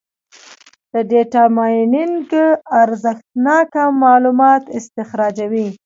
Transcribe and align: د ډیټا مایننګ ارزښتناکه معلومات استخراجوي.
د 0.91 0.93
ډیټا 1.09 1.43
مایننګ 1.57 2.29
ارزښتناکه 2.81 3.83
معلومات 4.03 4.63
استخراجوي. 4.77 5.67